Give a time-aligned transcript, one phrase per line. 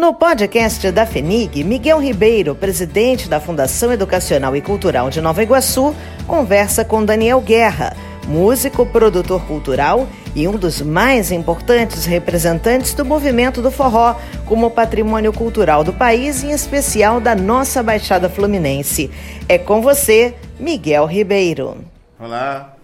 [0.00, 5.94] No podcast da FENIG, Miguel Ribeiro, presidente da Fundação Educacional e Cultural de Nova Iguaçu,
[6.26, 7.94] conversa com Daniel Guerra,
[8.26, 14.16] músico, produtor cultural e um dos mais importantes representantes do movimento do forró
[14.46, 19.10] como patrimônio cultural do país, em especial da nossa Baixada Fluminense.
[19.46, 21.84] É com você, Miguel Ribeiro.
[22.18, 22.74] Olá,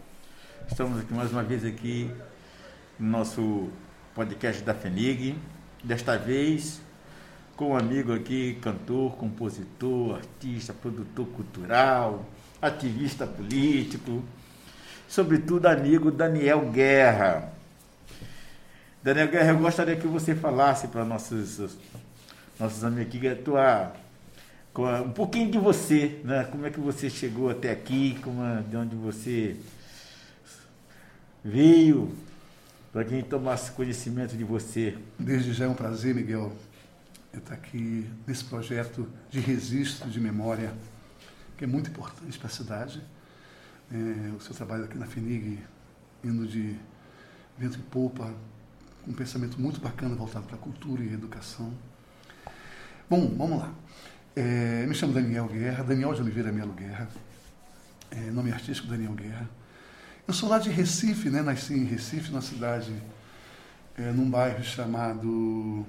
[0.70, 2.10] estamos aqui mais uma vez aqui
[3.00, 3.70] no nosso
[4.14, 5.34] podcast da FENIG.
[5.82, 6.84] Desta vez
[7.56, 12.26] com um amigo aqui, cantor, compositor, artista, produtor cultural,
[12.60, 14.22] ativista político,
[15.08, 17.52] sobretudo amigo Daniel Guerra.
[19.02, 21.78] Daniel Guerra, eu gostaria que você falasse para nossos,
[22.60, 23.92] nossos amigos aqui tua,
[25.00, 26.46] um pouquinho de você, né?
[26.50, 29.56] Como é que você chegou até aqui, como, é, de onde você
[31.42, 32.12] veio,
[32.92, 34.98] para quem tomasse conhecimento de você.
[35.18, 36.52] Desde já é um prazer, Miguel,
[37.38, 40.72] estar aqui nesse projeto de registro de memória,
[41.56, 43.02] que é muito importante para a cidade.
[43.90, 45.58] É, o seu trabalho aqui na FENIG,
[46.24, 46.76] indo de
[47.58, 48.32] vento e polpa,
[49.06, 51.72] um pensamento muito bacana voltado para a cultura e educação.
[53.08, 53.72] Bom, vamos lá.
[54.34, 57.08] É, me chamo Daniel Guerra, Daniel de Oliveira Melo Guerra,
[58.10, 59.48] é, nome artístico Daniel Guerra.
[60.26, 61.40] Eu sou lá de Recife, né?
[61.40, 62.92] nasci em Recife, na cidade,
[63.96, 65.86] é, num bairro chamado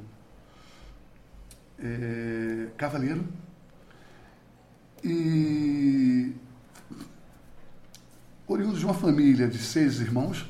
[1.79, 3.25] é, Cavaleiro.
[5.03, 6.33] E
[8.47, 10.47] oriundo de uma família de seis irmãos,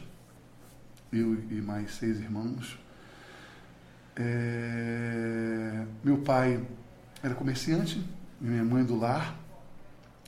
[1.11, 2.79] eu e mais seis irmãos.
[4.15, 6.65] É, meu pai
[7.21, 8.03] era comerciante,
[8.39, 9.35] minha mãe do lar.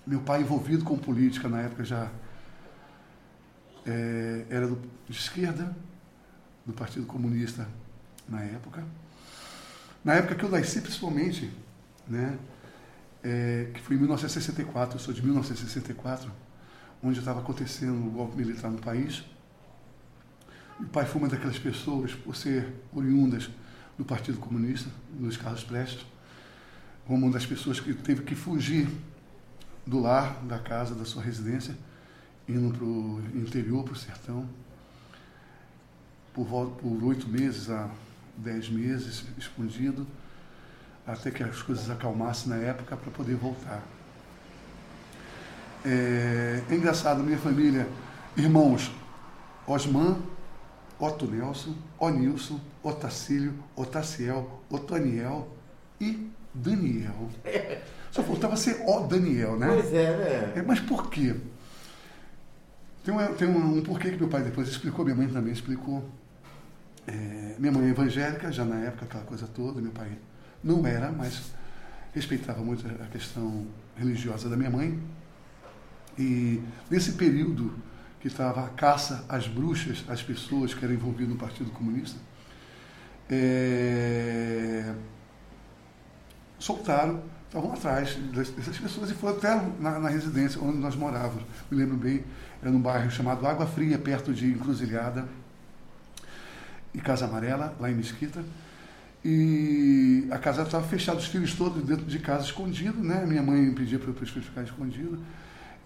[0.05, 2.11] Meu pai envolvido com política na época já
[3.85, 5.75] é, era do, de esquerda,
[6.65, 7.67] do Partido Comunista
[8.27, 8.83] na época.
[10.09, 11.51] Na época que eu nasci, principalmente,
[12.07, 12.35] né,
[13.23, 16.31] é, que foi em 1964, eu sou de 1964,
[17.03, 19.23] onde estava acontecendo o golpe militar no país.
[20.79, 23.51] Meu pai foi uma daquelas pessoas, por ser oriundas
[23.99, 24.89] do Partido Comunista,
[25.19, 26.03] Luiz Carlos Prestes,
[27.07, 28.89] uma das pessoas que teve que fugir
[29.85, 31.77] do lar, da casa, da sua residência,
[32.47, 34.49] indo para o interior, para o sertão,
[36.33, 37.91] por oito meses a
[38.39, 40.07] dez meses escondido,
[41.05, 43.83] até que as coisas acalmassem na época para poder voltar.
[45.85, 47.87] É, é engraçado, minha família,
[48.35, 48.91] irmãos
[49.65, 50.17] Osman,
[50.99, 55.47] Otto Nelson, Onilson, Otacílio, Otaciel, Otaniel
[56.01, 57.29] e Daniel.
[58.11, 59.67] Só faltava ser O Daniel, né?
[59.67, 60.53] Pois é, né?
[60.55, 61.35] É, mas por quê?
[63.03, 66.03] Tem, um, tem um, um porquê que meu pai depois explicou, minha mãe também explicou.
[67.09, 70.11] É, minha mãe é evangélica, já na época, aquela coisa toda, meu pai
[70.63, 71.51] não era, mas
[72.13, 73.65] respeitava muito a questão
[73.97, 75.01] religiosa da minha mãe.
[76.17, 77.73] E nesse período
[78.19, 82.19] que estava a caça às bruxas, às pessoas que eram envolvidas no Partido Comunista,
[83.27, 84.93] é,
[86.59, 91.43] soltaram, estavam atrás dessas pessoas e foram até na, na, residência onde nós morávamos.
[91.71, 92.23] Me lembro bem,
[92.61, 95.27] era num bairro chamado Água Fria, perto de Encruzilhada
[96.93, 98.43] e Casa Amarela, lá em Mesquita.
[99.23, 103.25] E a casa estava fechada, os filhos todos dentro de casa escondidos, né?
[103.25, 105.19] Minha mãe pedia para os filhos ficarem escondidos.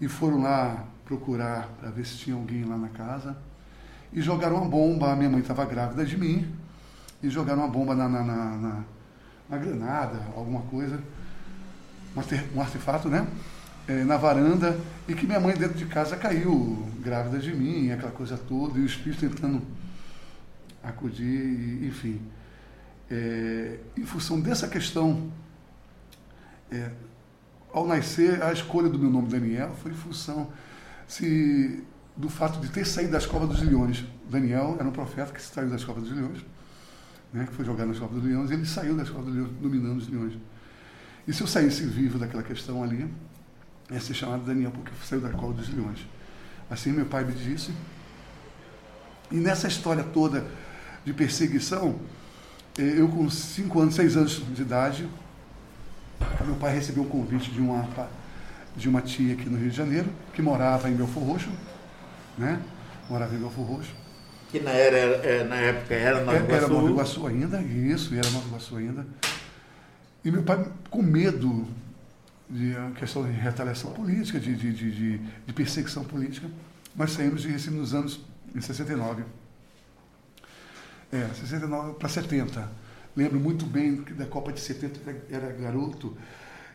[0.00, 3.36] E foram lá procurar para ver se tinha alguém lá na casa.
[4.12, 6.46] E jogaram uma bomba, a minha mãe estava grávida de mim.
[7.22, 8.84] E jogaram uma bomba na, na, na, na,
[9.48, 11.00] na granada, alguma coisa.
[12.54, 13.26] Um artefato, né?
[13.88, 14.78] É, na varanda.
[15.08, 18.78] E que minha mãe dentro de casa caiu grávida de mim, aquela coisa toda.
[18.78, 19.60] E os filhos tentando
[20.84, 22.20] acudir, enfim.
[23.10, 25.30] É, em função dessa questão,
[26.70, 26.90] é,
[27.72, 30.50] ao nascer, a escolha do meu nome Daniel foi em função
[31.06, 31.82] se,
[32.16, 34.04] do fato de ter saído das covas dos leões.
[34.30, 36.44] Daniel era um profeta que saiu das covas dos leões,
[37.32, 39.52] né, que foi jogado nas covas dos leões, e ele saiu das covas dos leões,
[39.60, 40.34] dominando os leões.
[41.26, 43.10] E se eu saísse vivo daquela questão ali,
[43.90, 46.06] ia ser chamado Daniel, porque saiu da cova dos leões.
[46.70, 47.72] Assim meu pai me disse.
[49.30, 50.46] E nessa história toda
[51.04, 51.96] de perseguição,
[52.78, 55.08] eh, eu com 5 anos, 6 anos de idade,
[56.44, 57.88] meu pai recebeu um convite de uma,
[58.76, 61.50] de uma tia aqui no Rio de Janeiro, que morava em Belfor Roxo,
[62.38, 62.60] né?
[63.08, 63.92] Morava em Belfor Roxo.
[64.50, 66.54] Que na, era, eh, na época era Nova Iguaçu.
[66.54, 69.06] Era Nova Iguaçu ainda, isso, era Nova Iguaçu ainda.
[70.24, 71.66] E meu pai, com medo
[72.48, 76.48] de questão de retaliação política, de, de, de, de perseguição política,
[76.96, 78.20] nós saímos de Recife nos anos
[78.54, 79.24] em 69.
[81.14, 82.72] É, 69 para 70.
[83.16, 84.98] Lembro muito bem da Copa de 70
[85.30, 86.16] era garoto,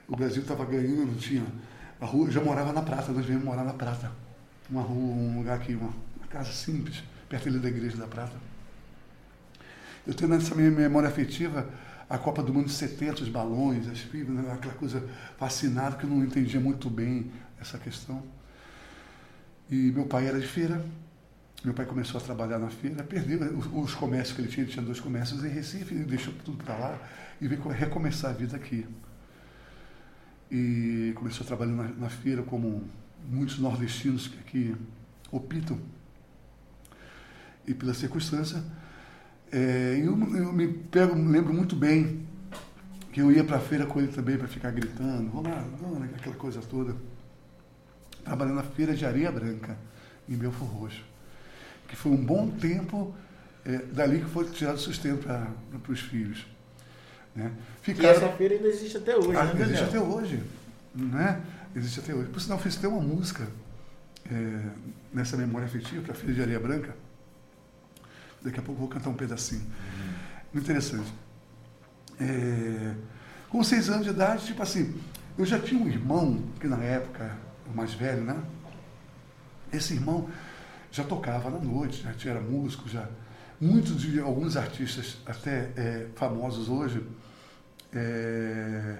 [0.07, 1.45] o Brasil estava ganhando, tinha
[1.99, 4.09] a rua, já morava na Prata, nós viemos morar na Prata.
[4.69, 8.35] Uma rua, um lugar aqui, uma, uma casa simples, perto ali da Igreja da Prata.
[10.07, 11.67] Eu tenho nessa minha memória afetiva
[12.09, 15.05] a Copa do Mundo de 70, os balões, as fibras, né, aquela coisa
[15.37, 18.23] fascinada que eu não entendia muito bem essa questão.
[19.69, 20.81] E meu pai era de feira,
[21.63, 24.71] meu pai começou a trabalhar na feira, perdeu os, os comércios que ele tinha, ele
[24.71, 26.99] tinha dois comércios em Recife, deixou tudo para lá
[27.41, 28.87] e veio recomeçar a vida aqui.
[30.49, 32.83] E começou a trabalhar na, na feira como
[33.27, 34.75] muitos nordestinos que aqui
[35.31, 35.79] optam.
[37.67, 38.63] E pela circunstância,
[39.51, 42.25] é, eu, eu, me pego, lembro muito bem
[43.11, 45.49] que eu ia para a feira com ele também para ficar gritando, vamos
[45.99, 46.95] lá, aquela coisa toda.
[48.23, 49.77] Trabalhando na feira de areia branca,
[50.27, 51.08] em Belfor Roxo.
[51.89, 53.13] Que foi um bom tempo
[53.65, 56.45] é, dali que foi tirado sustento para os filhos.
[57.35, 57.51] Né?
[57.81, 58.09] Ficaram...
[58.09, 60.43] E essa feira ainda existe até hoje, ah, né, Existe até hoje.
[60.95, 61.41] Né?
[61.75, 62.29] Existe até hoje.
[62.29, 63.47] Por sinal, fiz até uma música
[64.31, 64.61] é,
[65.13, 66.95] nessa memória afetiva para a Feira de Areia Branca.
[68.41, 69.61] Daqui a pouco vou cantar um pedacinho.
[69.61, 70.13] Uhum.
[70.53, 71.13] Muito interessante.
[72.19, 72.95] É,
[73.49, 74.99] com seis anos de idade, tipo assim,
[75.37, 77.35] eu já tinha um irmão, que na época,
[77.71, 78.41] o mais velho, né?
[79.71, 80.29] Esse irmão
[80.91, 83.07] já tocava na noite, já era músico, já.
[83.59, 87.05] Muitos de alguns artistas, até é, famosos hoje,
[87.93, 88.97] é,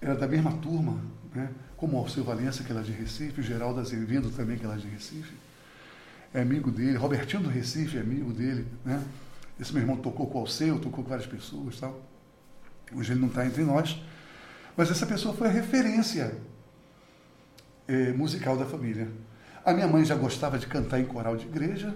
[0.00, 1.00] era da mesma turma,
[1.34, 1.50] né?
[1.76, 5.34] como Alceu Valença, que era de Recife, Geraldo Azevedo também, que era de Recife
[6.32, 9.02] é amigo dele, Robertinho do Recife é amigo dele, né?
[9.58, 12.00] Esse meu irmão tocou com o Alceu, tocou com várias pessoas tal.
[12.94, 14.00] Hoje ele não está entre nós.
[14.76, 16.34] Mas essa pessoa foi a referência
[17.86, 19.08] é, musical da família.
[19.64, 21.94] A minha mãe já gostava de cantar em coral de igreja,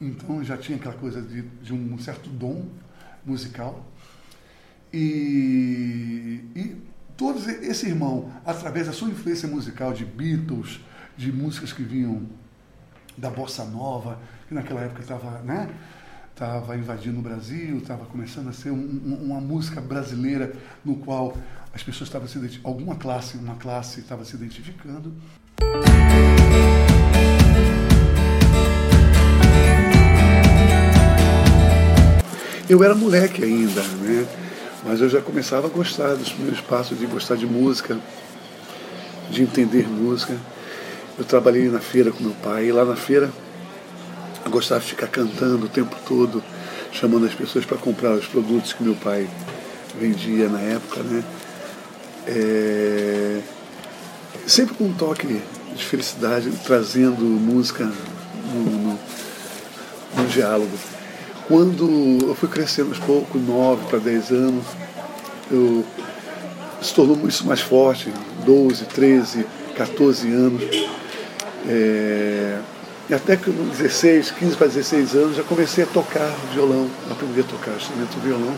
[0.00, 2.66] então já tinha aquela coisa de, de um certo dom
[3.24, 3.84] musical.
[4.92, 6.76] E, e
[7.62, 10.80] esse irmão, através da sua influência musical de Beatles,
[11.16, 12.22] de músicas que vinham
[13.16, 15.68] da bossa nova, que naquela época estava né,
[16.34, 20.54] tava invadindo o Brasil, estava começando a ser um, um, uma música brasileira
[20.84, 21.36] no qual
[21.74, 25.12] as pessoas estavam se alguma classe, uma classe estava se identificando.
[32.68, 34.26] Eu era moleque ainda, né?
[34.84, 37.98] Mas eu já começava a gostar dos primeiros passos de gostar de música,
[39.30, 40.36] de entender música.
[41.18, 43.30] Eu trabalhei na feira com meu pai, e lá na feira
[44.44, 46.44] eu gostava de ficar cantando o tempo todo,
[46.92, 49.28] chamando as pessoas para comprar os produtos que meu pai
[49.98, 51.24] vendia na época, né?
[52.26, 53.40] É...
[54.46, 55.40] Sempre com um toque
[55.74, 58.98] de felicidade, trazendo música no, no,
[60.16, 60.97] no diálogo.
[61.48, 64.64] Quando eu fui crescendo aos poucos, 9 para 10 anos,
[65.50, 65.82] eu
[66.82, 68.12] se tornou isso mais forte,
[68.44, 70.62] 12, 13, 14 anos.
[71.66, 72.58] É,
[73.08, 77.40] e até que com 16, 15 para 16 anos já comecei a tocar violão, aprendi
[77.40, 78.54] a tocar instrumento violão.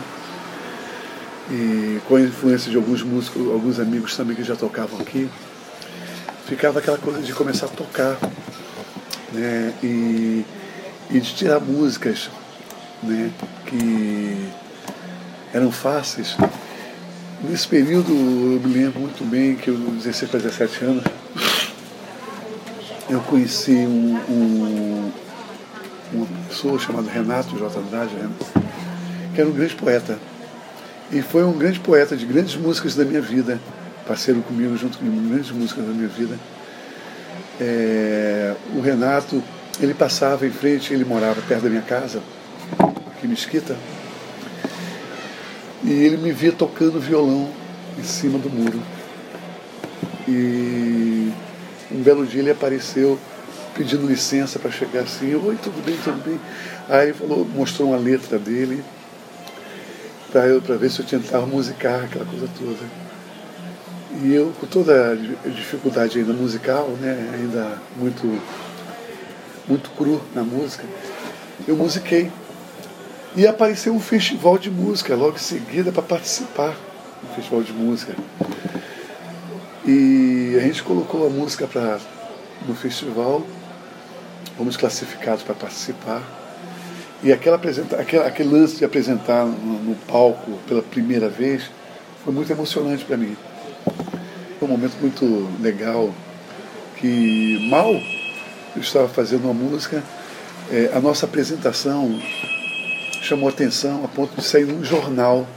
[1.49, 5.29] E com a influência de alguns músicos, alguns amigos também que já tocavam aqui,
[6.45, 8.17] ficava aquela coisa de começar a tocar
[9.31, 10.45] né, e,
[11.09, 12.29] e de tirar músicas
[13.03, 13.31] né,
[13.65, 14.49] que
[15.53, 16.35] eram fáceis.
[17.43, 21.03] Nesse período eu me lembro muito bem que eu 16 para 17 anos
[23.11, 25.11] eu conheci um, um,
[26.13, 27.79] uma pessoa chamada Renato J.
[27.79, 28.29] Andrade, né,
[29.35, 30.17] que era um grande poeta.
[31.11, 33.59] E foi um grande poeta de grandes músicas da minha vida,
[34.07, 36.39] parceiro comigo, junto com grandes músicas da minha vida.
[37.59, 39.43] É, o Renato,
[39.81, 42.21] ele passava em frente, ele morava perto da minha casa,
[43.21, 43.77] aqui Mesquita,
[45.83, 47.49] e ele me via tocando violão
[47.97, 48.81] em cima do muro.
[50.27, 51.31] E
[51.91, 53.19] um belo dia ele apareceu
[53.75, 56.39] pedindo licença para chegar assim, oi, tudo bem, tudo bem.
[56.89, 58.83] Aí ele falou, mostrou uma letra dele
[60.31, 63.01] para ver se eu tentava musicar aquela coisa toda.
[64.23, 68.41] E eu, com toda a dificuldade ainda musical, né, ainda muito,
[69.67, 70.85] muito cru na música,
[71.67, 72.31] eu musiquei.
[73.35, 76.75] E apareceu um festival de música logo em seguida para participar
[77.21, 78.13] do festival de música.
[79.85, 81.99] E a gente colocou a música para
[82.67, 83.41] no festival,
[84.57, 86.21] fomos classificados para participar.
[87.23, 91.69] E aquela apresenta, aquele, aquele lance de apresentar no, no palco pela primeira vez
[92.25, 93.37] foi muito emocionante para mim.
[94.59, 96.13] Foi um momento muito legal
[96.97, 97.93] que mal
[98.75, 100.03] eu estava fazendo uma música,
[100.69, 102.19] é, a nossa apresentação
[103.31, 105.47] chamou atenção a ponto de sair num jornal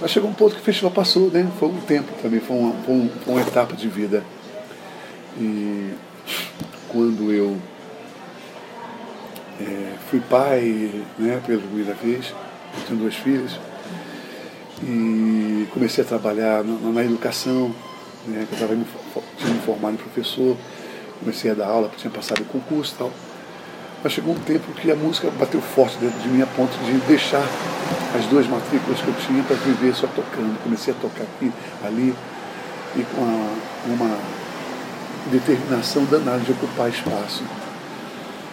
[0.00, 1.50] Mas chegou um ponto que o festival passou, né?
[1.58, 4.22] Foi um tempo também, foi uma, foi uma etapa de vida.
[5.38, 5.92] E
[6.88, 7.56] quando eu
[9.60, 12.34] é, fui pai né, pela primeira vez,
[12.86, 13.52] tenho duas filhas,
[14.82, 17.74] e comecei a trabalhar na, na educação,
[18.26, 18.86] né, eu estava me,
[19.38, 20.56] tinha me formado em professor,
[21.20, 23.12] comecei a dar aula, tinha passado em concurso e tal.
[24.06, 26.92] Mas chegou um tempo que a música bateu forte dentro de mim a ponto de
[27.08, 27.44] deixar
[28.16, 30.62] as duas matrículas que eu tinha para viver só tocando.
[30.62, 31.52] Comecei a tocar aqui,
[31.84, 32.14] ali,
[32.94, 34.16] e com uma
[35.32, 37.42] determinação danada de ocupar espaço.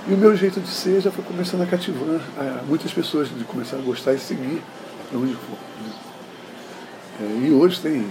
[0.07, 3.43] E o meu jeito de ser já foi começando a cativar a muitas pessoas, de
[3.43, 4.59] começar a gostar e seguir
[5.13, 5.57] onde for.
[5.83, 5.93] Né?
[7.21, 8.07] É, e hoje tem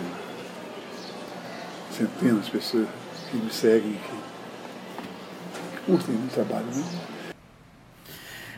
[1.91, 2.87] centenas de pessoas
[3.29, 3.99] que me seguem,
[5.75, 6.67] que curtem o trabalho.
[6.67, 7.12] Né?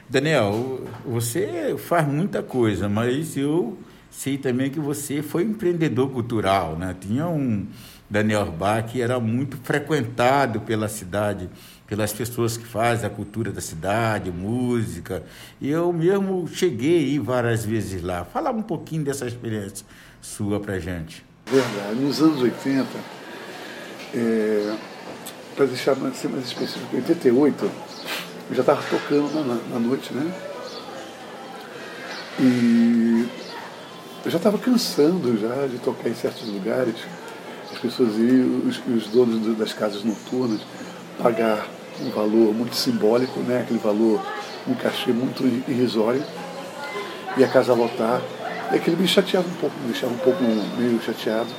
[0.09, 3.79] Daniel, você faz muita coisa, mas eu
[4.11, 6.95] sei também que você foi empreendedor cultural, né?
[7.01, 7.67] Tinha um,
[8.09, 11.49] Daniel Bach, que era muito frequentado pela cidade,
[11.87, 15.25] pelas pessoas que fazem a cultura da cidade, música.
[15.61, 18.25] E eu mesmo cheguei várias vezes lá.
[18.25, 19.87] Fala um pouquinho dessa experiência
[20.21, 21.25] sua para gente.
[21.47, 22.01] Verdade.
[22.01, 22.87] Nos anos 80,
[24.15, 24.77] é,
[25.57, 27.71] para deixar ser mais específico, em 88,
[28.51, 30.33] eu já estava tocando na, na noite, né?
[32.39, 33.29] E
[34.25, 36.97] eu já estava cansando já de tocar em certos lugares
[37.75, 40.61] as pessoas iam, os, os donos das casas noturnas,
[41.21, 41.67] pagar
[42.01, 43.61] um valor muito simbólico, né?
[43.61, 44.25] aquele valor,
[44.67, 46.25] um cachê muito irrisório,
[47.37, 48.23] e a casa lotar.
[48.73, 50.43] E aquilo me chateava um pouco, me deixava um pouco
[50.79, 51.51] meio chateado,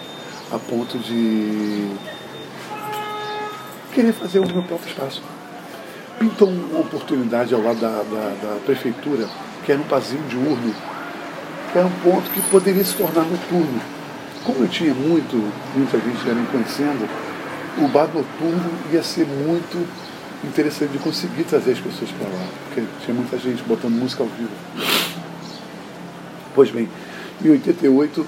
[0.52, 1.92] a ponto de
[3.94, 5.22] querer fazer o meu próprio espaço.
[6.26, 9.28] Pintou uma oportunidade ao lado da, da, da prefeitura,
[9.64, 10.74] que era um pazinho de urno,
[11.72, 13.96] que era um ponto que poderia se tornar noturno
[14.46, 15.36] como eu tinha muito,
[15.76, 17.10] muita gente já me conhecendo,
[17.80, 19.86] o bar noturno ia ser muito
[20.44, 24.30] interessante de conseguir trazer as pessoas para lá, porque tinha muita gente botando música ao
[24.30, 24.52] vivo.
[26.54, 26.88] Pois bem,
[27.44, 28.26] em 88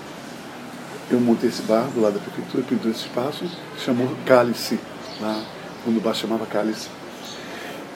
[1.12, 3.46] eu montei esse bar do lado da prefeitura, pintou esse espaço,
[3.86, 4.80] chamou Cálice,
[5.22, 5.42] lá,
[5.84, 6.90] quando o bar chamava Cálice.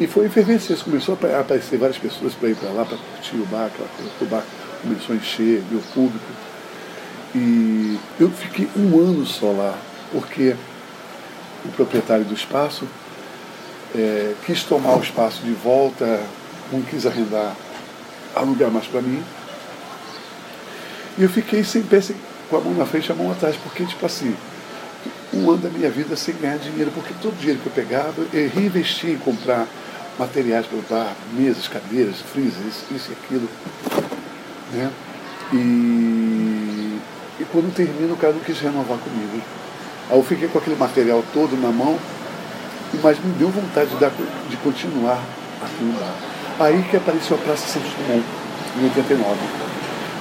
[0.01, 3.45] E foi efervescência, começou a aparecer várias pessoas para ir para lá, para curtir o
[3.45, 3.69] bar,
[4.19, 4.43] o bar
[4.81, 6.25] começou a encher, meu público.
[7.35, 9.77] E eu fiquei um ano só lá,
[10.11, 10.55] porque
[11.63, 12.87] o proprietário do espaço
[13.93, 16.19] é, quis tomar o espaço de volta,
[16.71, 17.55] não quis arrendar,
[18.33, 19.23] alugar mais para mim.
[21.15, 22.15] E eu fiquei sem sem,
[22.49, 24.35] com a mão na frente e a mão atrás, porque, tipo assim,
[25.31, 28.15] um ano da minha vida sem ganhar dinheiro, porque todo o dinheiro que eu pegava,
[28.33, 29.67] eu reinvestia em comprar
[30.19, 33.49] materiais para o bar, mesas, cadeiras, freezers, isso, e aquilo.
[34.73, 34.91] Né?
[35.53, 36.81] E
[37.41, 39.41] e quando termina, o cara não quis renovar comigo.
[40.11, 41.97] Aí eu fiquei com aquele material todo na mão,
[43.01, 44.11] mas me deu vontade de, dar,
[44.47, 45.19] de continuar
[45.59, 46.13] aquilo lá.
[46.59, 48.23] Aí que apareceu a Praça Santos Dumont,
[48.77, 49.39] em 89.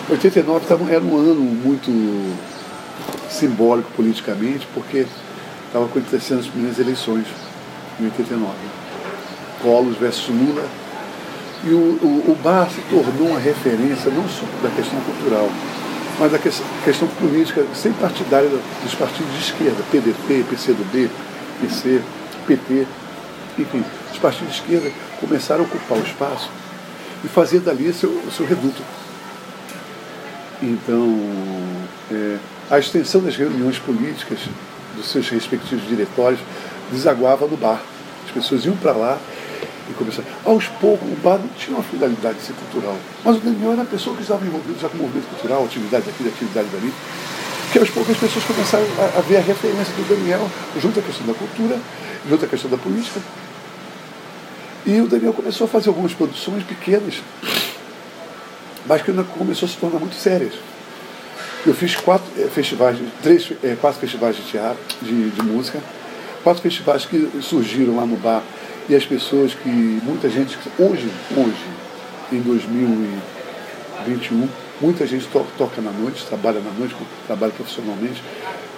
[0.08, 1.90] 89 era um ano muito
[3.28, 5.06] simbólico politicamente, porque
[5.66, 7.26] estava acontecendo as primeiras eleições,
[8.00, 8.54] em 89.
[9.62, 10.66] Colos versus Lula.
[11.64, 15.50] E o, o, o bar se tornou uma referência não só da questão cultural,
[16.18, 18.48] mas a questão política, sem partidária
[18.82, 21.10] dos partidos de esquerda, PDT, PCdoB,
[21.60, 22.02] PC,
[22.46, 22.86] PT,
[23.58, 26.50] enfim, os partidos de esquerda começaram a ocupar o espaço
[27.24, 28.82] e fazer dali seu, seu reduto.
[30.62, 31.18] Então,
[32.10, 32.36] é,
[32.70, 34.40] a extensão das reuniões políticas
[34.94, 36.40] dos seus respectivos diretórios
[36.90, 37.80] desaguava no bar.
[38.26, 39.18] As pessoas iam para lá
[39.88, 40.28] e começaram.
[40.44, 43.86] Aos poucos, o bar tinha uma finalidade de ser cultural, mas o Daniel era a
[43.86, 46.92] pessoa que estava envolvida já com o movimento cultural, atividade aqui, atividade dali.
[47.72, 51.02] Que aos poucos as pessoas começaram a, a ver a referência do Daniel junto à
[51.02, 51.78] questão da cultura,
[52.28, 53.20] junto à questão da política.
[54.84, 57.22] E o Daniel começou a fazer algumas produções pequenas,
[58.86, 60.54] mas que começou a se tornar muito sérias.
[61.66, 65.78] Eu fiz quatro eh, festivais, três, eh, quatro festivais de teatro, de, de música,
[66.42, 68.42] quatro festivais que surgiram lá no bar
[68.90, 71.64] e as pessoas que, muita gente, hoje, hoje,
[72.32, 74.48] em 2021,
[74.80, 78.20] muita gente to, toca na noite, trabalha na noite, trabalha profissionalmente,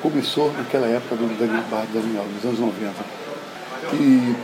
[0.02, 2.92] começou naquela época do Daniel Bar Daniel, nos anos 90.
[3.94, 4.36] E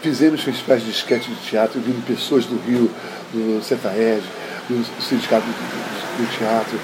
[0.00, 2.88] fizemos festivais de esquete de teatro, vindo pessoas do Rio,
[3.32, 4.22] do CETAED,
[4.68, 6.78] do Sindicato do, do Teatro,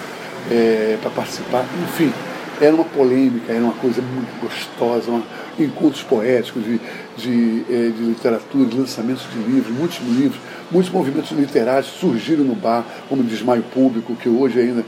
[0.50, 1.64] é, para participar.
[1.84, 2.12] Enfim,
[2.60, 5.22] era uma polêmica, era uma coisa muito gostosa, uma,
[5.58, 6.80] encontros poéticos de,
[7.16, 10.40] de, é, de literatura, de lançamentos de livros, muitos livros,
[10.70, 14.84] muitos movimentos literários surgiram no bar, como Desmaio Público, que hoje ainda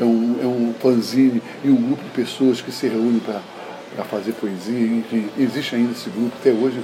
[0.00, 4.32] é um, é um fanzine e um grupo de pessoas que se reúnem para fazer
[4.32, 6.80] poesia, enfim, existe ainda esse grupo até hoje.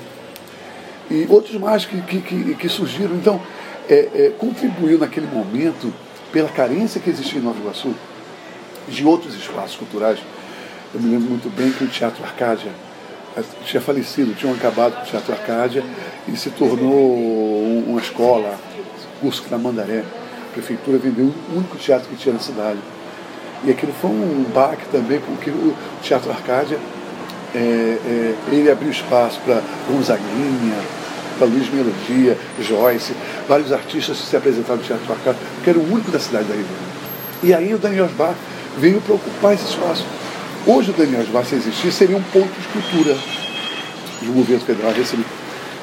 [1.11, 3.15] E outros mais que, que, que, que surgiram.
[3.17, 3.41] Então,
[3.89, 5.93] é, é, contribuiu naquele momento,
[6.33, 7.95] pela carência que existia em Nova Iguaçu,
[8.89, 10.19] de outros espaços culturais.
[10.95, 12.92] Eu me lembro muito bem que o Teatro Arcádia eh,
[13.65, 15.85] tinha falecido, tinham acabado com o Teatro Arcádia
[16.29, 17.17] e se tornou
[17.87, 18.59] uma escola,
[19.21, 20.05] curso da Mandaré.
[20.51, 22.79] A prefeitura vendeu o único teatro que tinha na cidade.
[23.65, 26.79] E aquilo foi um baque também, porque o Teatro Arcádia,
[27.55, 30.77] é, é, ele abriu espaço para Gonzaguinha,
[31.39, 33.15] para Luiz Melodia, Joyce,
[33.49, 36.93] vários artistas se apresentaram no Teatro Arcádia, que era o único da cidade da Ribeira.
[37.43, 38.35] E aí o Daniel Osbar
[38.79, 40.05] veio para ocupar esse espaço.
[40.65, 43.17] Hoje o Daniel Osbar, se existir, seria um ponto de cultura
[44.23, 44.93] do governo federal.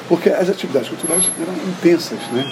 [0.08, 2.44] Porque as atividades culturais eram intensas, né?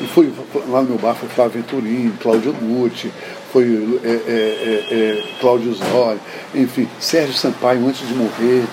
[0.00, 0.32] E foi
[0.68, 3.12] lá no meu bar foi Flávio Venturini, Cláudio Nucci,
[3.52, 6.18] foi é, é, é, é, Cláudio Zoli,
[6.54, 8.64] enfim, Sérgio Sampaio antes de morrer.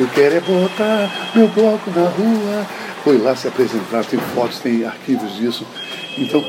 [0.00, 2.66] Eu quero é botar meu bloco na rua.
[3.02, 5.66] Foi lá se apresentar, tem fotos, tem arquivos disso.
[6.16, 6.42] Então,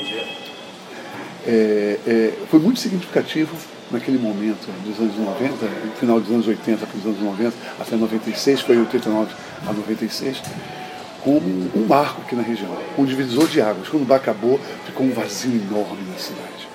[1.48, 3.56] é, é, foi muito significativo
[3.92, 7.96] naquele momento dos anos 90, no final dos anos 80 para os anos 90, até
[7.96, 9.32] 96, foi 89
[9.68, 10.42] a 96,
[11.24, 13.88] como um marco aqui na região, um divisor de águas.
[13.88, 16.68] Quando o bar acabou, ficou um vazio enorme na cidade.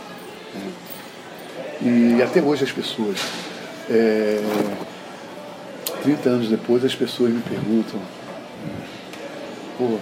[0.54, 2.18] Né?
[2.18, 3.18] E até hoje as pessoas,
[3.88, 4.40] é,
[6.02, 8.00] 30 anos depois, as pessoas me perguntam,
[9.76, 9.98] pô,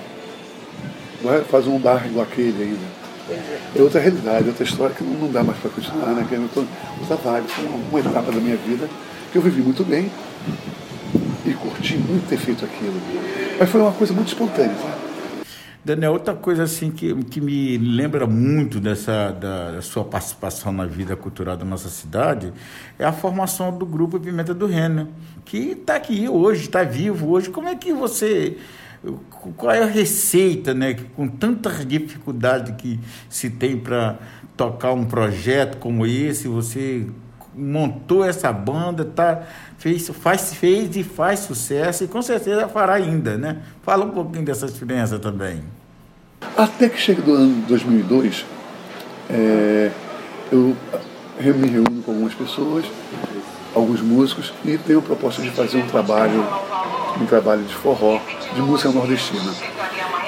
[1.50, 2.97] fazer um bar igual aquele ainda?
[3.30, 6.26] É outra realidade, outra história que não, dá mais para continuar, né?
[6.28, 8.88] Que é outra vibe, foi uma, etapa da minha vida
[9.30, 10.10] que eu vivi muito bem
[11.44, 12.94] e curti muito ter feito aquilo.
[13.58, 15.08] Mas foi uma coisa muito espontânea, tá?
[15.84, 20.84] Daniel, outra coisa assim que, que me lembra muito dessa da, da, sua participação na
[20.84, 22.52] vida cultural da nossa cidade
[22.98, 25.08] é a formação do grupo Pimenta do Reino,
[25.44, 27.48] que está aqui hoje, está vivo hoje.
[27.48, 28.58] Como é que você
[29.56, 34.18] qual é a receita, né, com tanta dificuldade que se tem para
[34.56, 37.06] tocar um projeto como esse, você
[37.54, 39.42] montou essa banda, tá,
[39.78, 43.58] fez, faz, fez e faz sucesso e com certeza fará ainda, né?
[43.82, 45.62] Fala um pouquinho dessa experiência também.
[46.56, 48.44] Até que chega do ano 2002,
[49.30, 49.90] é,
[50.52, 50.76] eu
[51.40, 52.84] me reúno com algumas pessoas,
[53.74, 56.44] alguns músicos e tenho proposta de fazer um trabalho
[57.20, 58.20] um trabalho de forró,
[58.54, 59.52] de música nordestina.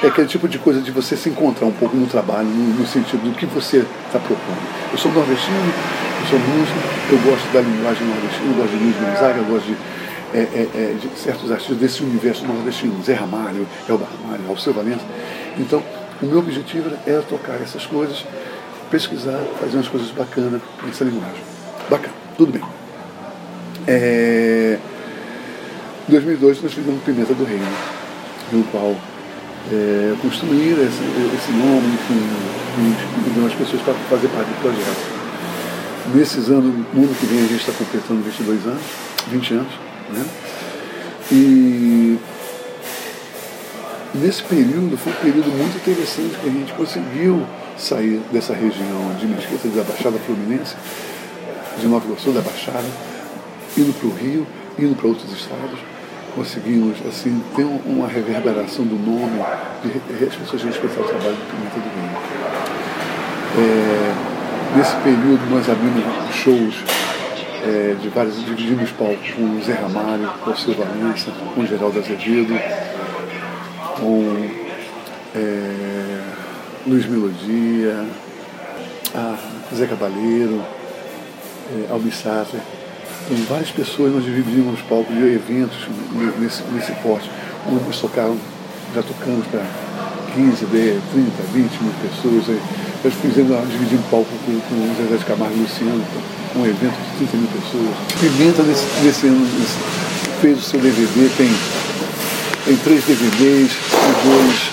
[0.02, 3.22] É aquele tipo de coisa de você se encontrar um pouco no trabalho, no, sentido
[3.22, 4.58] do que você está propondo.
[4.90, 6.78] Eu sou nordestino, eu sou músico,
[7.10, 9.76] eu gosto da linguagem nordestina, eu gosto de Luiz Gonzaga, eu gosto de,
[10.32, 15.04] é, é, é, de certos artistas desse universo nordestino, Zé Ramalho, Elba Ramalho, Alceu Valença.
[15.58, 15.82] Então,
[16.22, 18.24] o meu objetivo era tocar essas coisas,
[18.90, 21.42] pesquisar, fazer umas coisas bacanas nessa linguagem.
[21.90, 22.62] Bacana, tudo bem.
[23.86, 24.78] É,
[26.10, 27.64] em 2002 nós fizemos Pimenta do Reino,
[28.50, 28.96] no qual
[29.70, 31.04] é, construir esse,
[31.36, 32.20] esse nome, enfim,
[33.40, 35.20] e as pessoas para fazer parte do projeto.
[36.12, 38.82] Nesses anos, no ano que vem a gente está completando 22 anos,
[39.28, 39.72] 20 anos,
[40.12, 40.26] né?
[41.30, 42.18] E
[44.12, 47.46] nesse período foi um período muito interessante que a gente conseguiu
[47.78, 50.74] sair dessa região de Mesquita, da Baixada Fluminense,
[51.78, 52.88] de Nova Iguaçu, da Baixada,
[53.78, 54.44] indo para o Rio,
[54.76, 55.78] indo para outros estados,
[56.34, 59.42] conseguimos assim, ter uma reverberação do nome
[59.82, 62.10] de as pessoas respeitar o trabalho do Pimenta do Bem.
[63.58, 66.74] É, nesse período nós abrimos shows
[67.64, 71.66] é, de vários, dividimos palco com o Zé Ramalho, com o Silva Valença, com o
[71.66, 72.54] Geraldo Azevedo,
[73.98, 74.48] com
[75.34, 76.20] é,
[76.86, 78.06] Luiz Melodia,
[79.74, 80.62] Zé Cabaleiro,
[81.72, 82.62] é, Albi Sattler.
[83.26, 85.88] Então, várias pessoas nós dividimos os palcos de eventos
[86.38, 87.30] nesse, nesse porte,
[87.66, 88.36] nós tocaram,
[88.94, 89.64] já tocamos para
[90.34, 92.48] 15, 10, 30, 20 mil pessoas.
[92.48, 92.60] Aí.
[93.02, 96.04] Nós fizemos, dividimos palco com, com o Zé de Camargo e Luciano,
[96.56, 97.96] um evento de 30 mil pessoas.
[98.20, 99.76] Pimenta, nesse, nesse ano, nesse,
[100.40, 101.50] fez o seu DVD, tem,
[102.66, 103.90] tem três DVDs
[104.24, 104.70] dois,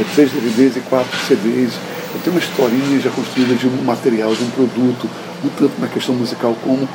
[0.00, 1.74] é, três DVDs e quatro CDs.
[2.14, 5.08] Eu tenho uma historinha já construída de um material, de um produto,
[5.58, 6.88] tanto na questão musical como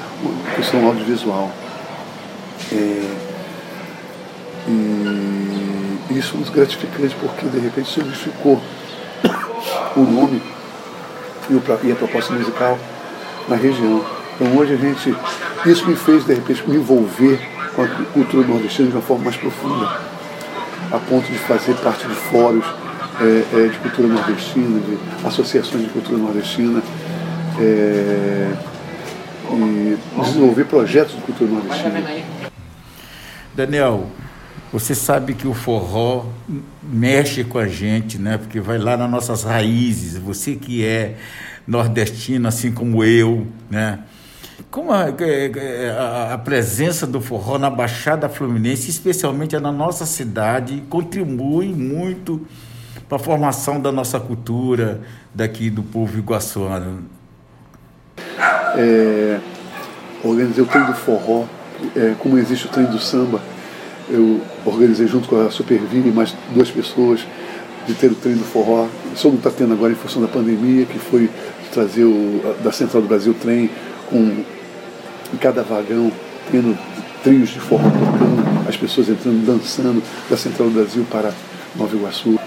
[0.45, 1.51] na questão audiovisual.
[2.71, 3.31] É,
[4.67, 8.61] e isso é muito gratificante porque de repente solidificou
[9.95, 10.41] o nome
[11.83, 12.77] e a proposta musical
[13.47, 14.03] na região.
[14.35, 15.15] Então hoje a gente,
[15.65, 17.39] isso me fez de repente me envolver
[17.75, 19.99] com a cultura nordestina de uma forma mais profunda,
[20.91, 22.65] a ponto de fazer parte de fóruns
[23.19, 26.81] é, é, de cultura nordestina, de associações de cultura nordestina,
[27.61, 28.53] é,
[29.53, 32.03] e desenvolver projetos de cultura nordestina.
[33.53, 34.07] Daniel,
[34.71, 36.25] você sabe que o forró
[36.81, 38.37] mexe com a gente, né?
[38.37, 40.17] Porque vai lá nas nossas raízes.
[40.17, 41.17] Você que é
[41.67, 43.99] nordestino, assim como eu, né?
[44.69, 50.05] Como a, é, é, a, a, presença do forró na Baixada Fluminense, especialmente na nossa
[50.05, 52.47] cidade, contribui muito
[53.09, 55.01] para a formação da nossa cultura
[55.35, 57.03] daqui do povo iguaçuano.
[58.77, 59.39] É,
[60.23, 61.45] organizei o trem do forró,
[61.95, 63.41] é, como existe o trem do samba,
[64.09, 67.21] eu organizei junto com a Superville e mais duas pessoas
[67.87, 68.87] de ter o trem do forró.
[69.15, 71.29] Só não está tendo agora em função da pandemia, que foi
[71.73, 73.69] trazer o, da Central do Brasil trem
[74.09, 74.43] com
[75.33, 76.11] em cada vagão
[76.51, 76.77] tendo
[77.23, 81.31] trios de forró tocando, as pessoas entrando, dançando da Central do Brasil para
[81.75, 82.37] Nova Iguaçu.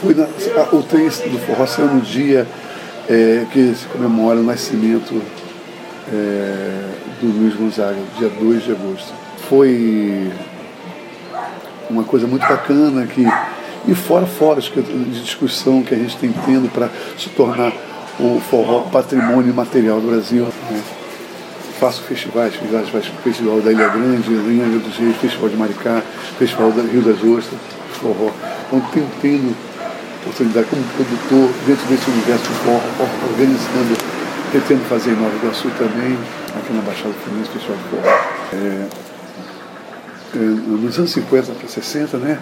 [0.00, 0.26] Foi na,
[0.72, 2.46] o trem do forró saiu no dia
[3.08, 5.20] é, que se comemora o nascimento
[6.12, 6.82] é,
[7.20, 9.12] do Luiz Gonzaga, dia 2 de agosto.
[9.48, 10.30] Foi
[11.90, 13.26] uma coisa muito bacana que
[13.86, 16.88] e fora fora de discussão que a gente tem tendo para
[17.18, 17.72] se tornar
[18.18, 20.44] o forró patrimônio material do Brasil.
[20.70, 20.80] Né?
[21.80, 26.00] Faço festivais, festivais, festival da Ilha Grande, Rio dos Reis, festival de Maricá,
[26.38, 27.60] festival do Rio das Ostras,
[28.00, 28.30] forró.
[28.68, 29.56] Então tenho tendo
[30.22, 32.44] oportunidade como produtor dentro desse universo
[33.30, 33.98] organizando,
[34.50, 36.16] pretendo fazer em Nova Iguaçu também,
[36.56, 38.08] aqui na Baixada Fluminense, festival de forró.
[38.52, 38.86] É,
[40.34, 42.38] é, nos anos 50 para 60, né,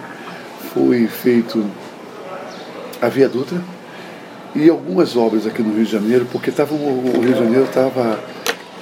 [0.73, 1.65] foi feito
[3.01, 3.59] a Via Dutra
[4.53, 8.19] e algumas obras aqui no Rio de Janeiro, porque tava, o Rio de Janeiro estava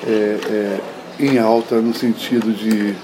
[0.05, 0.09] é,
[0.49, 0.79] é,
[1.19, 2.95] em alta no sentido de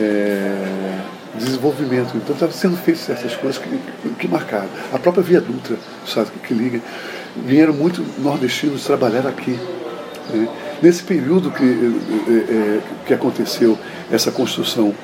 [0.00, 2.16] é, desenvolvimento.
[2.16, 4.68] Então estavam sendo feitas certas coisas que, que marcaram.
[4.92, 6.80] A própria Via Dutra, sabe, que liga,
[7.44, 9.58] vieram muito nordestinos trabalhar aqui.
[10.32, 10.48] Né?
[10.82, 11.64] Nesse período que,
[12.28, 13.78] é, que aconteceu
[14.10, 14.94] essa construção,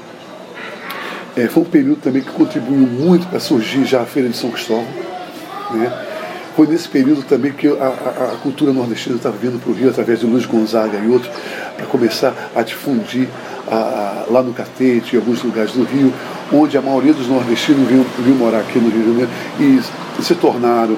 [1.37, 4.51] é, foi um período também que contribuiu muito para surgir já a Feira de São
[4.51, 4.87] Cristóvão.
[5.71, 5.91] Né?
[6.55, 9.89] Foi nesse período também que a, a, a cultura nordestina estava vindo para o Rio
[9.89, 11.33] através de Luiz Gonzaga e outros,
[11.77, 13.29] para começar a difundir
[13.73, 16.13] a, lá no Catete, em alguns lugares do Rio,
[16.53, 18.05] onde a maioria dos nordestinos vinham,
[18.37, 19.31] morar aqui no Rio de Janeiro
[20.21, 20.97] e, se tornaram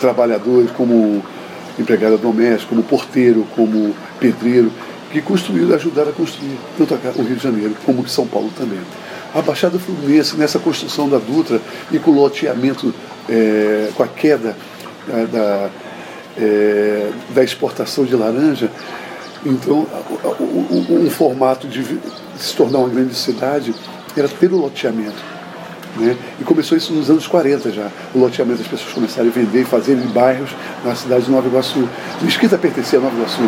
[0.00, 1.22] trabalhadores como
[1.78, 4.72] empregada doméstica, como porteiro, como pedreiro,
[5.12, 8.78] que construíram, ajudaram a construir tanto o Rio de Janeiro como São Paulo também.
[9.34, 11.60] A Baixada Fluminense, nessa construção da Dutra
[11.92, 12.94] e com o loteamento,
[13.28, 14.56] é, com a queda
[15.08, 15.70] é, da,
[16.38, 18.70] é, da exportação de laranja,
[19.48, 19.86] então
[20.40, 21.98] um, formato de
[22.36, 23.74] se tornar uma grande cidade
[24.16, 25.36] era ter o loteamento.
[25.96, 26.16] Né?
[26.40, 27.88] E começou isso nos anos 40 já.
[28.14, 30.50] O loteamento, as pessoas começaram a vender e fazer em bairros
[30.84, 31.88] na cidade de Nova Iguaçu.
[32.20, 33.42] Mesquita pertencia a Nova Iguaçu.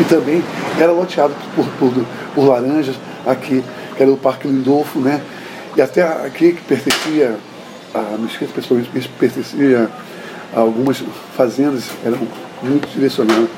[0.00, 0.42] E também
[0.78, 1.92] era loteado por, por,
[2.34, 2.96] por laranjas
[3.26, 3.62] aqui,
[3.96, 5.20] que era o Parque Lindolfo, né?
[5.76, 7.36] E até aqui que pertencia,
[7.94, 9.88] a Mesquita principalmente pertencia
[10.54, 11.02] a algumas
[11.36, 12.18] fazendas, eram
[12.62, 13.48] muito direcionadas.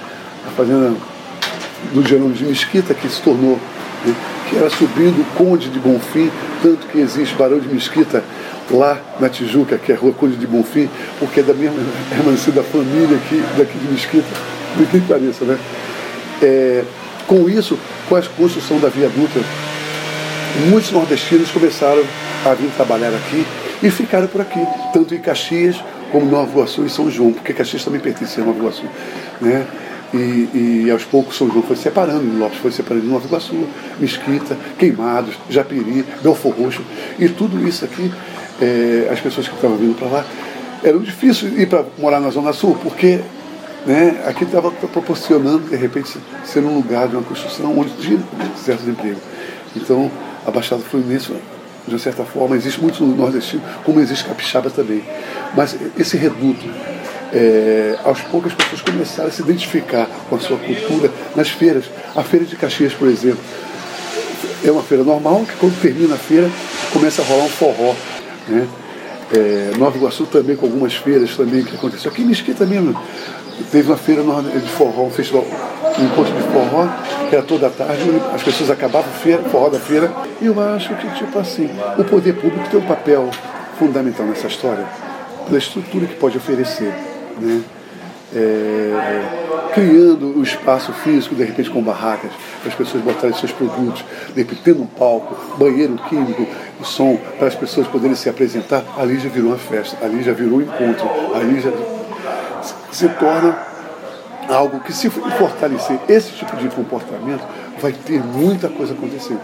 [0.47, 0.95] A fazenda
[1.93, 3.59] do Jerônimo de Mesquita, que se tornou
[4.05, 4.15] né?
[4.49, 6.31] que era sobrinho do Conde de Bonfim,
[6.63, 8.23] tanto que existe Barão de Mesquita
[8.71, 10.89] lá na Tijuca, que é a Rua Conde de Bonfim,
[11.19, 11.79] porque é da mesma
[12.11, 14.29] remanescida família aqui, daqui de Mesquita,
[14.77, 15.59] por que pareça, né?
[16.43, 16.85] É,
[17.27, 19.43] com isso, com a construção da Via Dutra,
[20.69, 22.03] muitos nordestinos começaram
[22.45, 23.47] a vir trabalhar aqui
[23.83, 24.61] e ficaram por aqui,
[24.93, 25.77] tanto em Caxias
[26.11, 28.85] como Nova Iguaçu e São João, porque Caxias também pertencia a Nova Iguaçu.
[29.41, 29.67] Né?
[30.13, 33.65] E, e, aos poucos São João foi separando, Lopes foi separando Nova Iguaçu,
[34.01, 36.83] Mesquita, Queimados, Japiri, Belfor Roxo.
[37.19, 38.13] E tudo isso aqui,
[38.61, 40.27] é, as pessoas que estavam vindo para lá,
[40.83, 43.21] era difícil ir para morar na Zona Sul, porque
[43.87, 48.19] né, aqui estava proporcionando, de repente, ser um lugar de uma construção onde tinha
[48.57, 49.23] certos empregos.
[49.77, 50.11] Então,
[50.47, 51.33] a Baixada Fluminense,
[51.87, 55.03] de certa forma, existe muito no Nordestino, como existe Capixaba também.
[55.55, 56.69] Mas esse reduto
[57.33, 61.85] é, aos poucos as pessoas começaram a se identificar com a sua cultura nas feiras.
[62.15, 63.41] A Feira de Caxias, por exemplo,
[64.65, 66.51] é uma feira normal, que quando termina a feira
[66.93, 67.95] começa a rolar um forró.
[68.49, 68.67] Né?
[69.33, 72.11] É, Nova Iguaçu também, com algumas feiras também que aconteceu.
[72.11, 73.01] Aqui em Mesquita mesmo,
[73.71, 75.45] teve uma feira de forró, um festival,
[75.99, 76.89] um encontro de forró,
[77.29, 78.03] que era toda a tarde,
[78.35, 80.13] as pessoas acabavam feira, forró da feira.
[80.43, 83.31] E eu acho que, tipo assim, o poder público tem um papel
[83.79, 84.85] fundamental nessa história,
[85.47, 86.93] pela estrutura que pode oferecer
[87.41, 87.63] né?
[88.33, 94.05] É, criando o espaço físico, de repente com barracas, para as pessoas botarem seus produtos,
[94.35, 96.47] de repente tendo um palco, banheiro químico,
[96.81, 100.33] o som, para as pessoas poderem se apresentar, ali já virou uma festa, ali já
[100.33, 101.73] virou um encontro, ali já
[102.93, 103.59] se torna
[104.49, 107.43] algo que se fortalecer esse tipo de comportamento,
[107.81, 109.41] vai ter muita coisa acontecendo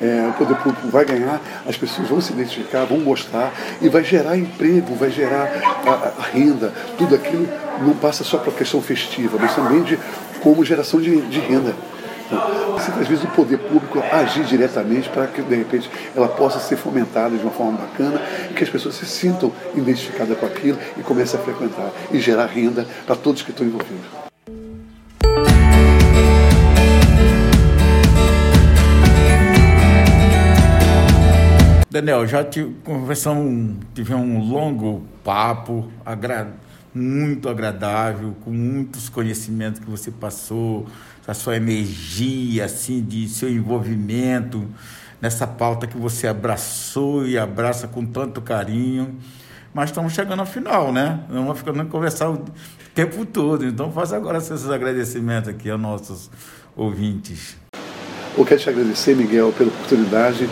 [0.00, 4.04] é, o poder público vai ganhar, as pessoas vão se identificar, vão gostar e vai
[4.04, 5.48] gerar emprego, vai gerar
[5.86, 6.72] a, a renda.
[6.98, 7.48] Tudo aquilo
[7.80, 9.98] não passa só para a questão festiva, mas também de
[10.40, 11.74] como geração de, de renda.
[13.00, 17.36] Às vezes o poder público agir diretamente para que de repente ela possa ser fomentada
[17.36, 18.20] de uma forma bacana
[18.54, 22.86] que as pessoas se sintam identificadas com aquilo e comecem a frequentar e gerar renda
[23.06, 24.25] para todos que estão envolvidos.
[31.96, 32.44] Daniel, já
[32.84, 36.52] conversamos, tivemos um longo papo, agra
[36.94, 40.86] muito agradável, com muitos conhecimentos que você passou,
[41.26, 44.66] a sua energia, assim, de seu envolvimento
[45.22, 49.16] nessa pauta que você abraçou e abraça com tanto carinho.
[49.72, 51.20] Mas estamos chegando ao final, né?
[51.30, 52.44] Vamos ficando conversar o
[52.94, 53.64] tempo todo.
[53.64, 56.30] Então faz agora seus agradecimentos aqui aos nossos
[56.76, 57.56] ouvintes.
[58.36, 60.46] Eu quero te agradecer, Miguel, pela oportunidade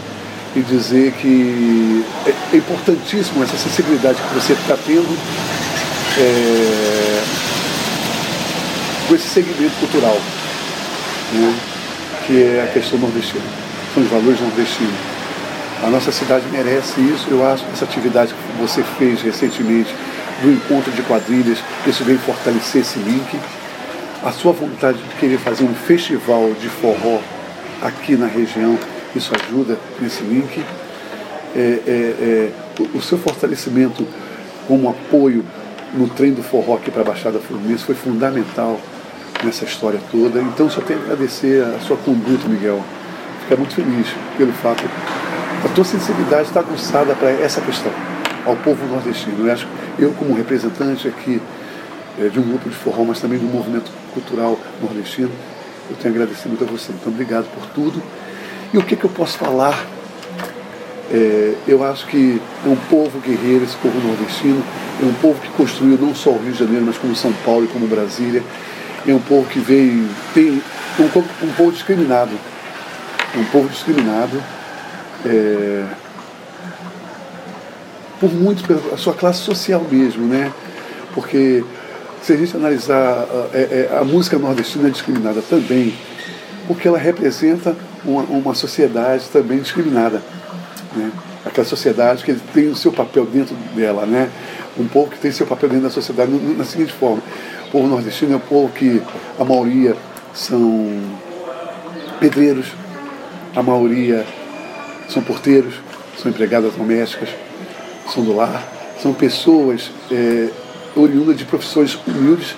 [0.56, 5.18] e dizer que é, é importantíssimo essa sensibilidade que você está tendo
[6.18, 7.22] é,
[9.08, 10.16] com esse segmento cultural,
[11.32, 11.54] né,
[12.26, 13.44] que é a questão nordestina,
[13.92, 14.94] são os valores nordestinos.
[15.82, 19.92] A nossa cidade merece isso, eu acho que essa atividade que você fez recentemente
[20.40, 23.38] do encontro de quadrilhas, isso vem fortalecer esse link.
[24.24, 27.20] A sua vontade de querer fazer um festival de forró
[27.82, 28.78] aqui na região
[29.18, 30.62] isso ajuda nesse link.
[31.56, 32.52] É, é, é,
[32.94, 34.06] o seu fortalecimento
[34.66, 35.44] como apoio
[35.92, 38.80] no trem do forró aqui para a Baixada Fluminense foi fundamental
[39.44, 40.40] nessa história toda.
[40.40, 42.82] Então só tenho a agradecer a sua conduta, Miguel.
[43.42, 44.82] Ficar muito feliz pelo fato
[45.64, 47.90] a tua sensibilidade está aguçada para essa questão,
[48.44, 49.46] ao povo nordestino.
[49.46, 49.66] Eu acho
[49.98, 51.40] eu como representante aqui
[52.18, 55.30] é, de um grupo de forró, mas também do movimento cultural nordestino,
[55.88, 56.92] eu tenho a agradecer muito a você.
[56.92, 58.02] Então obrigado por tudo
[58.74, 59.86] e o que, que eu posso falar?
[61.08, 64.60] É, eu acho que é um povo guerreiro, esse povo nordestino,
[65.00, 67.66] é um povo que construiu não só o Rio de Janeiro, mas como São Paulo
[67.66, 68.42] e como Brasília.
[69.06, 70.60] É um povo que veio, tem
[70.98, 72.32] um, um povo discriminado.
[73.36, 74.42] Um povo discriminado
[75.24, 75.84] é,
[78.18, 80.52] por muito pela sua classe social mesmo, né?
[81.14, 81.64] Porque
[82.22, 85.94] se a gente analisar é, é, a música nordestina é discriminada também,
[86.66, 90.22] porque ela representa uma, uma sociedade também discriminada.
[90.94, 91.10] Né?
[91.44, 94.30] Aquela sociedade que tem o seu papel dentro dela, né?
[94.78, 97.22] um povo que tem seu papel dentro da sociedade na seguinte forma.
[97.68, 99.02] O povo nordestino é um povo que
[99.38, 99.96] a maioria
[100.32, 101.02] são
[102.20, 102.72] pedreiros,
[103.54, 104.24] a maioria
[105.08, 105.74] são porteiros,
[106.20, 107.28] são empregadas domésticas,
[108.12, 108.66] são do lar,
[109.00, 110.48] são pessoas é,
[110.96, 112.54] oriundas de profissões humildes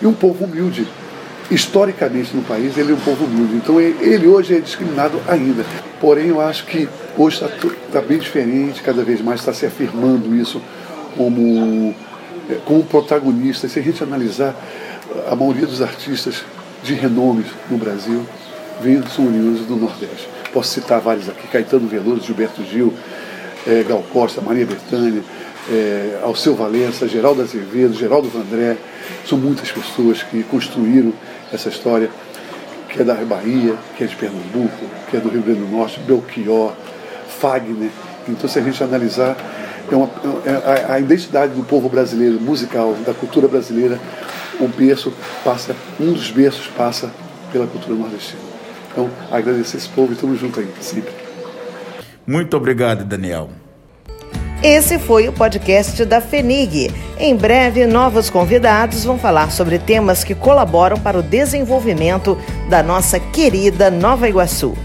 [0.00, 0.86] e um povo humilde
[1.50, 3.56] historicamente no país, ele é um povo humilde.
[3.56, 5.64] Então ele hoje é discriminado ainda.
[6.00, 10.34] Porém, eu acho que hoje está tá bem diferente, cada vez mais está se afirmando
[10.34, 10.62] isso
[11.16, 11.94] como,
[12.48, 13.68] é, como protagonista.
[13.68, 14.54] Se a gente analisar,
[15.28, 16.44] a maioria dos artistas
[16.82, 18.24] de renome no Brasil
[18.80, 20.28] vêm, são oriundos do Nordeste.
[20.52, 22.94] Posso citar vários aqui, Caetano Veloso, Gilberto Gil,
[23.66, 25.22] é, Gal Costa, Maria Bethânia,
[25.70, 28.76] é, Alceu Valença, Geraldo Azevedo, Geraldo Vandré,
[29.26, 31.12] são muitas pessoas que construíram
[31.52, 32.10] essa história
[32.88, 36.00] que é da Bahia, que é de Pernambuco, que é do Rio Grande do Norte,
[36.00, 36.72] Belchior,
[37.28, 37.90] Fagner.
[38.28, 39.36] Então, se a gente analisar,
[39.90, 40.10] é uma,
[40.44, 43.98] é a, a, identidade do povo brasileiro, musical, da cultura brasileira,
[44.58, 45.12] o berço
[45.44, 47.10] passa, um dos berços passa
[47.52, 48.40] pela cultura nordestina.
[48.92, 51.12] Então, agradecer esse povo e estamos juntos aí, sempre.
[52.26, 53.50] Muito obrigado, Daniel.
[54.62, 56.90] Esse foi o podcast da FENIG.
[57.18, 62.36] Em breve, novos convidados vão falar sobre temas que colaboram para o desenvolvimento
[62.68, 64.76] da nossa querida Nova Iguaçu.